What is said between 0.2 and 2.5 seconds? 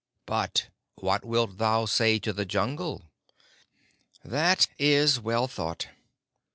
But what wilt thou say to the